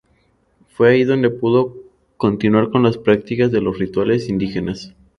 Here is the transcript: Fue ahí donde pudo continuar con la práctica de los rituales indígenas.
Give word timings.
Fue 0.69 0.89
ahí 0.89 1.03
donde 1.03 1.29
pudo 1.29 1.75
continuar 2.17 2.71
con 2.71 2.81
la 2.81 2.91
práctica 2.91 3.49
de 3.49 3.61
los 3.61 3.77
rituales 3.77 4.29
indígenas. 4.29 4.95